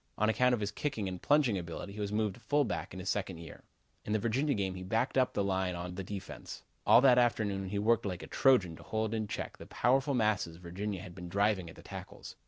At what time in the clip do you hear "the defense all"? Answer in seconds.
5.93-7.01